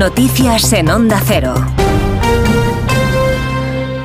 Noticias 0.00 0.72
en 0.72 0.88
Onda 0.88 1.20
Cero. 1.22 1.52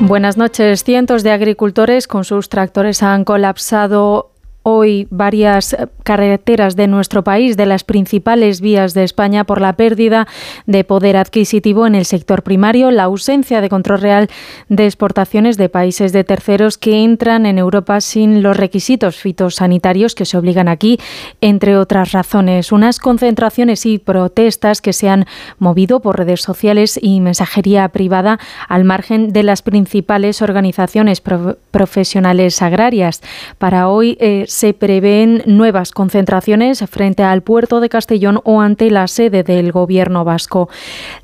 Buenas 0.00 0.36
noches. 0.36 0.84
Cientos 0.84 1.22
de 1.22 1.30
agricultores 1.30 2.06
con 2.06 2.26
sus 2.26 2.50
tractores 2.50 3.02
han 3.02 3.24
colapsado 3.24 4.35
hoy 4.68 5.06
varias 5.10 5.76
carreteras 6.02 6.74
de 6.74 6.88
nuestro 6.88 7.22
país, 7.22 7.56
de 7.56 7.66
las 7.66 7.84
principales 7.84 8.60
vías 8.60 8.94
de 8.94 9.04
España, 9.04 9.44
por 9.44 9.60
la 9.60 9.74
pérdida 9.74 10.26
de 10.66 10.82
poder 10.82 11.16
adquisitivo 11.16 11.86
en 11.86 11.94
el 11.94 12.04
sector 12.04 12.42
primario, 12.42 12.90
la 12.90 13.04
ausencia 13.04 13.60
de 13.60 13.68
control 13.68 14.00
real 14.00 14.28
de 14.68 14.86
exportaciones 14.86 15.56
de 15.56 15.68
países 15.68 16.12
de 16.12 16.24
terceros 16.24 16.78
que 16.78 17.04
entran 17.04 17.46
en 17.46 17.58
Europa 17.58 18.00
sin 18.00 18.42
los 18.42 18.56
requisitos 18.56 19.14
fitosanitarios 19.14 20.16
que 20.16 20.24
se 20.24 20.36
obligan 20.36 20.66
aquí, 20.66 20.98
entre 21.40 21.76
otras 21.76 22.10
razones. 22.10 22.72
Unas 22.72 22.98
concentraciones 22.98 23.86
y 23.86 23.98
protestas 23.98 24.80
que 24.80 24.92
se 24.92 25.08
han 25.08 25.26
movido 25.60 26.00
por 26.00 26.18
redes 26.18 26.40
sociales 26.40 26.98
y 27.00 27.20
mensajería 27.20 27.88
privada 27.90 28.40
al 28.68 28.82
margen 28.82 29.32
de 29.32 29.44
las 29.44 29.62
principales 29.62 30.42
organizaciones 30.42 31.22
profesionales 31.70 32.62
agrarias. 32.62 33.22
Para 33.58 33.88
hoy 33.88 34.18
eh, 34.20 34.46
se 34.56 34.72
prevén 34.72 35.42
nuevas 35.44 35.90
concentraciones 35.90 36.82
frente 36.88 37.22
al 37.22 37.42
puerto 37.42 37.80
de 37.80 37.90
Castellón 37.90 38.40
o 38.44 38.62
ante 38.62 38.90
la 38.90 39.06
sede 39.06 39.42
del 39.42 39.70
Gobierno 39.70 40.24
vasco. 40.24 40.70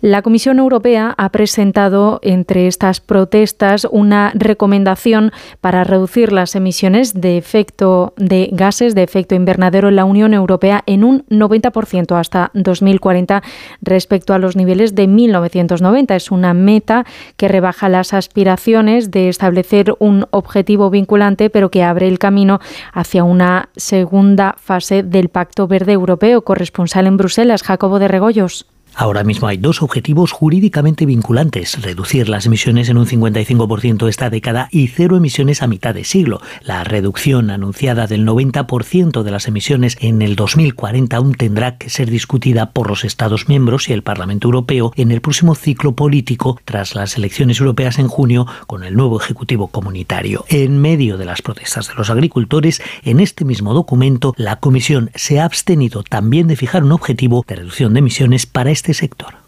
La 0.03 0.21
Comisión 0.21 0.59
Europea 0.59 1.15
ha 1.17 1.31
presentado 1.31 2.21
entre 2.23 2.67
estas 2.67 3.01
protestas 3.01 3.87
una 3.91 4.33
recomendación 4.35 5.33
para 5.63 5.83
reducir 5.83 6.31
las 6.31 6.55
emisiones 6.57 7.23
de 7.23 7.39
efecto 7.39 8.13
de 8.19 8.51
gases 8.53 8.95
de 8.95 9.03
efecto 9.03 9.35
invernadero 9.35 9.89
en 9.89 9.97
la 9.97 10.05
Unión 10.05 10.35
Europea 10.35 10.83
en 10.85 11.03
un 11.03 11.25
90% 11.31 12.15
hasta 12.21 12.51
2040 12.53 13.43
respecto 13.81 14.35
a 14.35 14.39
los 14.39 14.57
niveles 14.57 14.95
de 14.95 15.07
1990. 15.07 16.17
Es 16.17 16.31
una 16.31 16.53
meta 16.53 17.07
que 17.39 17.49
rebaja 17.49 17.89
las 17.89 18.13
aspiraciones 18.13 19.11
de 19.11 19.31
establecer 19.31 19.95
un 20.01 20.27
objetivo 20.33 20.91
vinculante, 20.91 21.49
pero 21.49 21.71
que 21.71 21.83
abre 21.83 22.09
el 22.09 22.19
camino 22.19 22.61
hacia 22.93 23.22
una 23.23 23.69
segunda 23.77 24.57
fase 24.59 25.03
del 25.03 25.29
Pacto 25.29 25.67
Verde 25.67 25.93
Europeo. 25.93 26.43
Corresponsal 26.43 27.07
en 27.07 27.17
Bruselas, 27.17 27.63
Jacobo 27.63 27.99
de 27.99 28.09
Regoyos. 28.09 28.67
Ahora 28.95 29.25
mismo 29.25 29.49
hay 29.49 29.57
dos 29.57 29.81
objetivos 29.81 30.33
jurídicamente 30.33 31.07
vinculantes, 31.07 31.81
reducir 31.83 32.29
las 32.29 32.45
emisiones 32.45 32.91
en 32.91 32.99
un 32.99 33.07
55% 33.07 34.09
esta 34.09 34.29
década 34.29 34.69
y 34.71 34.89
cero 34.89 35.17
emisiones 35.17 35.63
a 35.63 35.67
mitad 35.67 35.95
de 35.95 36.05
siglo. 36.05 36.41
La 36.63 36.85
reducción 36.85 37.51
anunciada 37.51 38.07
del 38.07 38.27
90% 38.27 39.23
de 39.23 39.31
las 39.31 39.49
emisiones 39.49 39.97
en 40.01 40.21
el 40.21 40.37
2040 40.37 41.17
aún 41.17 41.35
tendrá 41.35 41.79
que 41.79 41.89
ser 41.89 42.11
discutida 42.11 42.73
por 42.73 42.89
los 42.89 43.05
Estados 43.05 43.49
miembros 43.49 43.89
y 43.89 43.95
el 43.95 44.03
Parlamento 44.03 44.49
Europeo 44.49 44.93
en 44.97 45.11
el 45.11 45.23
próximo 45.23 45.55
ciclo 45.55 45.93
político 45.93 46.61
tras 46.65 46.95
las 46.95 47.17
elecciones 47.17 47.61
europeas 47.61 47.99
en 47.99 48.09
junio 48.09 48.47
con 48.67 48.85
el 48.85 48.95
nuevo 48.95 49.19
Ejecutivo 49.19 49.69
Comunitario. 49.69 50.45
En 50.49 50.79
medio 50.79 51.17
de 51.17 51.25
las 51.25 51.41
protestas 51.41 51.89
de 51.89 51.95
los 51.95 52.11
agricultores, 52.11 52.83
en 53.05 53.21
este 53.21 53.45
mismo 53.47 53.73
documento 53.73 54.35
la 54.37 54.57
Comisión 54.57 55.11
se 55.15 55.41
ha 55.41 55.45
abstenido 55.45 56.03
también 56.03 56.47
de 56.47 56.57
fijar 56.57 56.85
un 56.85 56.93
objetivo 56.93 57.45
de 57.49 57.57
reducción 57.57 57.95
de 57.95 58.01
emisiones 58.01 58.47
para 58.47 58.71
este 58.71 58.82
este. 58.91 59.43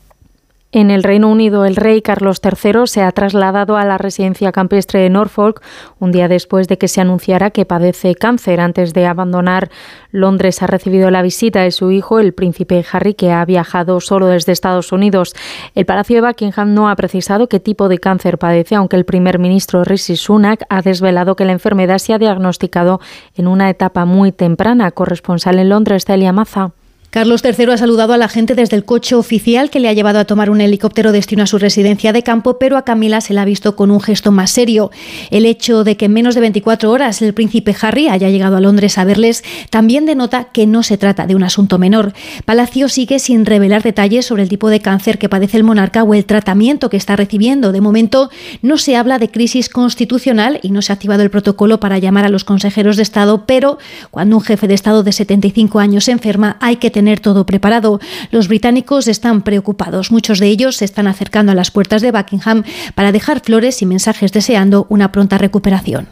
En 0.74 0.90
el 0.90 1.04
Reino 1.04 1.28
Unido, 1.28 1.66
el 1.66 1.76
rey 1.76 2.02
Carlos 2.02 2.40
III 2.42 2.88
se 2.88 3.02
ha 3.02 3.12
trasladado 3.12 3.76
a 3.76 3.84
la 3.84 3.96
residencia 3.96 4.50
campestre 4.50 4.98
de 4.98 5.08
Norfolk 5.08 5.62
un 6.00 6.10
día 6.10 6.26
después 6.26 6.66
de 6.66 6.78
que 6.78 6.88
se 6.88 7.00
anunciara 7.00 7.52
que 7.52 7.64
padece 7.64 8.16
cáncer. 8.16 8.60
Antes 8.60 8.92
de 8.92 9.06
abandonar 9.06 9.70
Londres, 10.10 10.64
ha 10.64 10.66
recibido 10.66 11.12
la 11.12 11.22
visita 11.22 11.62
de 11.62 11.70
su 11.70 11.92
hijo, 11.92 12.18
el 12.18 12.34
príncipe 12.34 12.84
Harry, 12.90 13.14
que 13.14 13.30
ha 13.30 13.44
viajado 13.44 14.00
solo 14.00 14.26
desde 14.26 14.50
Estados 14.50 14.90
Unidos. 14.90 15.36
El 15.76 15.86
Palacio 15.86 16.16
de 16.16 16.26
Buckingham 16.26 16.74
no 16.74 16.88
ha 16.88 16.96
precisado 16.96 17.48
qué 17.48 17.60
tipo 17.60 17.88
de 17.88 17.98
cáncer 17.98 18.38
padece, 18.38 18.74
aunque 18.74 18.96
el 18.96 19.04
primer 19.04 19.38
ministro 19.38 19.84
Rishi 19.84 20.16
Sunak 20.16 20.64
ha 20.70 20.82
desvelado 20.82 21.36
que 21.36 21.44
la 21.44 21.52
enfermedad 21.52 21.98
se 21.98 22.14
ha 22.14 22.18
diagnosticado 22.18 22.98
en 23.36 23.46
una 23.46 23.70
etapa 23.70 24.06
muy 24.06 24.32
temprana. 24.32 24.90
Corresponsal 24.90 25.60
en 25.60 25.68
Londres, 25.68 26.04
Celia 26.04 26.32
Maza. 26.32 26.72
Carlos 27.14 27.42
III 27.44 27.66
ha 27.70 27.76
saludado 27.76 28.12
a 28.12 28.16
la 28.16 28.28
gente 28.28 28.56
desde 28.56 28.74
el 28.74 28.84
coche 28.84 29.14
oficial 29.14 29.70
que 29.70 29.78
le 29.78 29.88
ha 29.88 29.92
llevado 29.92 30.18
a 30.18 30.24
tomar 30.24 30.50
un 30.50 30.60
helicóptero 30.60 31.12
destino 31.12 31.44
a 31.44 31.46
su 31.46 31.58
residencia 31.58 32.12
de 32.12 32.24
campo, 32.24 32.58
pero 32.58 32.76
a 32.76 32.82
Camila 32.82 33.20
se 33.20 33.34
la 33.34 33.42
ha 33.42 33.44
visto 33.44 33.76
con 33.76 33.92
un 33.92 34.00
gesto 34.00 34.32
más 34.32 34.50
serio. 34.50 34.90
El 35.30 35.46
hecho 35.46 35.84
de 35.84 35.96
que 35.96 36.06
en 36.06 36.12
menos 36.12 36.34
de 36.34 36.40
24 36.40 36.90
horas 36.90 37.22
el 37.22 37.32
príncipe 37.32 37.76
Harry 37.80 38.08
haya 38.08 38.30
llegado 38.30 38.56
a 38.56 38.60
Londres 38.60 38.98
a 38.98 39.04
verles 39.04 39.44
también 39.70 40.06
denota 40.06 40.48
que 40.52 40.66
no 40.66 40.82
se 40.82 40.98
trata 40.98 41.28
de 41.28 41.36
un 41.36 41.44
asunto 41.44 41.78
menor. 41.78 42.14
Palacio 42.46 42.88
sigue 42.88 43.20
sin 43.20 43.46
revelar 43.46 43.84
detalles 43.84 44.26
sobre 44.26 44.42
el 44.42 44.48
tipo 44.48 44.68
de 44.68 44.80
cáncer 44.80 45.18
que 45.18 45.28
padece 45.28 45.56
el 45.56 45.62
monarca 45.62 46.02
o 46.02 46.14
el 46.14 46.24
tratamiento 46.24 46.90
que 46.90 46.96
está 46.96 47.14
recibiendo. 47.14 47.70
De 47.70 47.80
momento 47.80 48.28
no 48.60 48.76
se 48.76 48.96
habla 48.96 49.20
de 49.20 49.30
crisis 49.30 49.68
constitucional 49.68 50.58
y 50.62 50.72
no 50.72 50.82
se 50.82 50.90
ha 50.90 50.96
activado 50.96 51.22
el 51.22 51.30
protocolo 51.30 51.78
para 51.78 51.98
llamar 51.98 52.24
a 52.24 52.28
los 52.28 52.42
consejeros 52.42 52.96
de 52.96 53.04
Estado, 53.04 53.44
pero 53.46 53.78
cuando 54.10 54.34
un 54.34 54.42
jefe 54.42 54.66
de 54.66 54.74
Estado 54.74 55.04
de 55.04 55.12
75 55.12 55.78
años 55.78 56.06
se 56.06 56.10
enferma 56.10 56.56
hay 56.58 56.74
que 56.74 56.90
tener 56.90 57.03
tener 57.04 57.20
todo 57.20 57.44
preparado. 57.44 58.00
Los 58.30 58.48
británicos 58.48 59.08
están 59.08 59.42
preocupados. 59.42 60.10
Muchos 60.10 60.38
de 60.38 60.46
ellos 60.46 60.76
se 60.76 60.86
están 60.86 61.06
acercando 61.06 61.52
a 61.52 61.54
las 61.54 61.70
puertas 61.70 62.00
de 62.00 62.12
Buckingham 62.12 62.64
para 62.94 63.12
dejar 63.12 63.40
flores 63.40 63.82
y 63.82 63.86
mensajes 63.86 64.32
deseando 64.32 64.86
una 64.88 65.12
pronta 65.12 65.36
recuperación. 65.36 66.08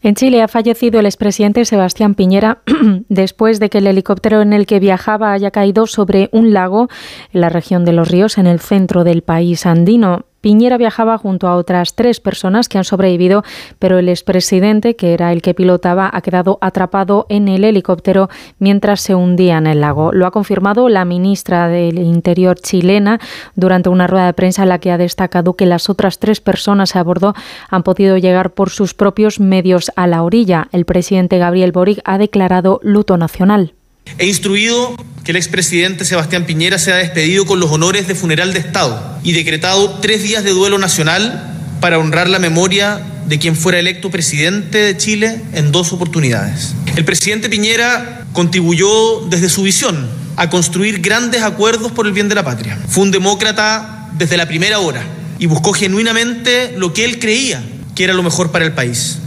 En 0.00 0.14
Chile 0.14 0.40
ha 0.40 0.48
fallecido 0.48 1.00
el 1.00 1.06
expresidente 1.06 1.66
Sebastián 1.66 2.14
Piñera 2.14 2.62
después 3.10 3.60
de 3.60 3.68
que 3.68 3.78
el 3.78 3.86
helicóptero 3.86 4.40
en 4.40 4.54
el 4.54 4.64
que 4.64 4.80
viajaba 4.80 5.32
haya 5.32 5.50
caído 5.50 5.86
sobre 5.86 6.30
un 6.32 6.54
lago 6.54 6.88
en 7.34 7.42
la 7.42 7.50
región 7.50 7.84
de 7.84 7.92
Los 7.92 8.08
Ríos, 8.08 8.38
en 8.38 8.46
el 8.46 8.60
centro 8.60 9.04
del 9.04 9.20
país 9.20 9.66
andino. 9.66 10.24
Piñera 10.46 10.78
viajaba 10.78 11.18
junto 11.18 11.48
a 11.48 11.56
otras 11.56 11.96
tres 11.96 12.20
personas 12.20 12.68
que 12.68 12.78
han 12.78 12.84
sobrevivido, 12.84 13.42
pero 13.80 13.98
el 13.98 14.08
expresidente, 14.08 14.94
que 14.94 15.12
era 15.12 15.32
el 15.32 15.42
que 15.42 15.54
pilotaba, 15.54 16.08
ha 16.12 16.20
quedado 16.20 16.58
atrapado 16.60 17.26
en 17.28 17.48
el 17.48 17.64
helicóptero 17.64 18.30
mientras 18.60 19.00
se 19.00 19.16
hundía 19.16 19.58
en 19.58 19.66
el 19.66 19.80
lago. 19.80 20.12
Lo 20.12 20.24
ha 20.24 20.30
confirmado 20.30 20.88
la 20.88 21.04
ministra 21.04 21.66
del 21.66 21.98
Interior 21.98 22.60
chilena 22.60 23.18
durante 23.56 23.88
una 23.88 24.06
rueda 24.06 24.26
de 24.26 24.34
prensa 24.34 24.62
en 24.62 24.68
la 24.68 24.78
que 24.78 24.92
ha 24.92 24.98
destacado 24.98 25.54
que 25.54 25.66
las 25.66 25.90
otras 25.90 26.20
tres 26.20 26.40
personas 26.40 26.94
a 26.94 27.02
bordo 27.02 27.34
han 27.68 27.82
podido 27.82 28.16
llegar 28.16 28.50
por 28.50 28.70
sus 28.70 28.94
propios 28.94 29.40
medios 29.40 29.90
a 29.96 30.06
la 30.06 30.22
orilla. 30.22 30.68
El 30.70 30.84
presidente 30.84 31.38
Gabriel 31.38 31.72
Boric 31.72 31.98
ha 32.04 32.18
declarado 32.18 32.78
luto 32.84 33.16
nacional. 33.16 33.74
He 34.18 34.26
instruido 34.26 34.94
que 35.24 35.32
el 35.32 35.38
expresidente 35.38 36.04
Sebastián 36.04 36.46
Piñera 36.46 36.78
sea 36.78 36.94
despedido 36.94 37.46
con 37.46 37.58
los 37.58 37.72
honores 37.72 38.06
de 38.06 38.14
funeral 38.14 38.52
de 38.52 38.60
Estado 38.60 39.15
y 39.26 39.32
decretado 39.32 39.98
tres 40.00 40.22
días 40.22 40.44
de 40.44 40.52
duelo 40.52 40.78
nacional 40.78 41.52
para 41.80 41.98
honrar 41.98 42.28
la 42.28 42.38
memoria 42.38 43.04
de 43.26 43.40
quien 43.40 43.56
fuera 43.56 43.80
electo 43.80 44.08
presidente 44.08 44.78
de 44.78 44.96
Chile 44.96 45.40
en 45.52 45.72
dos 45.72 45.92
oportunidades. 45.92 46.76
El 46.94 47.04
presidente 47.04 47.50
Piñera 47.50 48.24
contribuyó 48.32 49.26
desde 49.28 49.48
su 49.48 49.64
visión 49.64 50.08
a 50.36 50.48
construir 50.48 51.00
grandes 51.00 51.42
acuerdos 51.42 51.90
por 51.90 52.06
el 52.06 52.12
bien 52.12 52.28
de 52.28 52.36
la 52.36 52.44
patria. 52.44 52.78
Fue 52.86 53.02
un 53.02 53.10
demócrata 53.10 54.10
desde 54.16 54.36
la 54.36 54.46
primera 54.46 54.78
hora 54.78 55.02
y 55.40 55.46
buscó 55.46 55.72
genuinamente 55.72 56.74
lo 56.76 56.94
que 56.94 57.04
él 57.04 57.18
creía 57.18 57.60
que 57.96 58.04
era 58.04 58.14
lo 58.14 58.22
mejor 58.22 58.52
para 58.52 58.64
el 58.64 58.74
país. 58.74 59.18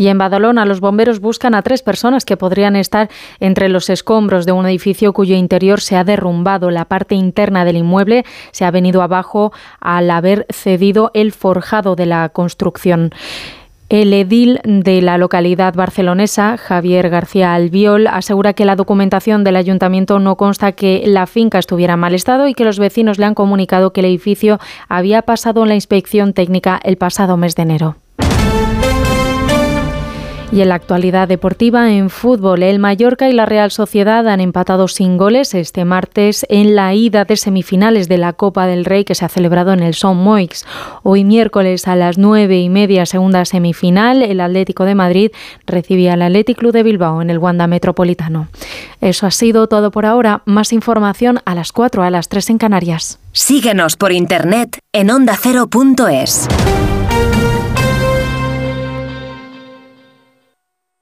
Y 0.00 0.08
en 0.08 0.16
Badalona 0.16 0.64
los 0.64 0.80
bomberos 0.80 1.20
buscan 1.20 1.54
a 1.54 1.60
tres 1.60 1.82
personas 1.82 2.24
que 2.24 2.38
podrían 2.38 2.74
estar 2.74 3.10
entre 3.38 3.68
los 3.68 3.90
escombros 3.90 4.46
de 4.46 4.52
un 4.52 4.64
edificio 4.64 5.12
cuyo 5.12 5.36
interior 5.36 5.82
se 5.82 5.94
ha 5.94 6.04
derrumbado. 6.04 6.70
La 6.70 6.86
parte 6.86 7.14
interna 7.14 7.66
del 7.66 7.76
inmueble 7.76 8.24
se 8.50 8.64
ha 8.64 8.70
venido 8.70 9.02
abajo 9.02 9.52
al 9.78 10.10
haber 10.10 10.46
cedido 10.48 11.10
el 11.12 11.32
forjado 11.32 11.96
de 11.96 12.06
la 12.06 12.30
construcción. 12.30 13.10
El 13.90 14.14
edil 14.14 14.60
de 14.64 15.02
la 15.02 15.18
localidad 15.18 15.74
barcelonesa, 15.74 16.56
Javier 16.56 17.10
García 17.10 17.52
Albiol, 17.52 18.06
asegura 18.06 18.54
que 18.54 18.64
la 18.64 18.76
documentación 18.76 19.44
del 19.44 19.56
ayuntamiento 19.56 20.18
no 20.18 20.36
consta 20.36 20.72
que 20.72 21.02
la 21.04 21.26
finca 21.26 21.58
estuviera 21.58 21.92
en 21.92 22.00
mal 22.00 22.14
estado 22.14 22.48
y 22.48 22.54
que 22.54 22.64
los 22.64 22.78
vecinos 22.78 23.18
le 23.18 23.26
han 23.26 23.34
comunicado 23.34 23.92
que 23.92 24.00
el 24.00 24.06
edificio 24.06 24.60
había 24.88 25.20
pasado 25.20 25.66
la 25.66 25.74
inspección 25.74 26.32
técnica 26.32 26.80
el 26.84 26.96
pasado 26.96 27.36
mes 27.36 27.54
de 27.54 27.62
enero. 27.64 27.96
Y 30.52 30.62
en 30.62 30.68
la 30.68 30.74
actualidad 30.74 31.28
deportiva, 31.28 31.92
en 31.92 32.10
fútbol, 32.10 32.64
el 32.64 32.80
Mallorca 32.80 33.28
y 33.28 33.32
la 33.32 33.46
Real 33.46 33.70
Sociedad 33.70 34.26
han 34.26 34.40
empatado 34.40 34.88
sin 34.88 35.16
goles 35.16 35.54
este 35.54 35.84
martes 35.84 36.44
en 36.48 36.74
la 36.74 36.92
ida 36.92 37.24
de 37.24 37.36
semifinales 37.36 38.08
de 38.08 38.18
la 38.18 38.32
Copa 38.32 38.66
del 38.66 38.84
Rey 38.84 39.04
que 39.04 39.14
se 39.14 39.24
ha 39.24 39.28
celebrado 39.28 39.72
en 39.72 39.80
el 39.80 39.94
Son 39.94 40.16
Moix. 40.16 40.66
Hoy 41.04 41.22
miércoles 41.22 41.86
a 41.86 41.94
las 41.94 42.18
nueve 42.18 42.58
y 42.58 42.68
media, 42.68 43.06
segunda 43.06 43.44
semifinal, 43.44 44.22
el 44.22 44.40
Atlético 44.40 44.84
de 44.84 44.96
Madrid 44.96 45.30
recibía 45.66 46.14
al 46.14 46.22
Athletic 46.22 46.58
Club 46.58 46.72
de 46.72 46.82
Bilbao 46.82 47.22
en 47.22 47.30
el 47.30 47.38
Wanda 47.38 47.68
Metropolitano. 47.68 48.48
Eso 49.00 49.28
ha 49.28 49.30
sido 49.30 49.68
todo 49.68 49.92
por 49.92 50.04
ahora. 50.04 50.42
Más 50.46 50.72
información 50.72 51.38
a 51.44 51.54
las 51.54 51.70
cuatro, 51.70 52.02
a 52.02 52.10
las 52.10 52.28
tres 52.28 52.50
en 52.50 52.58
Canarias. 52.58 53.20
Síguenos 53.30 53.96
por 53.96 54.10
internet 54.10 54.80
en 54.92 55.12
ondacero.es. 55.12 56.48